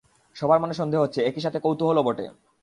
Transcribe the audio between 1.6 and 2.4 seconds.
কৌতুহলও বটে।